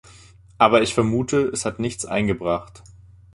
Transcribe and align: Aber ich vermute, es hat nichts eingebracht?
Aber 0.57 0.81
ich 0.81 0.95
vermute, 0.95 1.51
es 1.53 1.63
hat 1.63 1.77
nichts 1.77 2.07
eingebracht? 2.07 2.81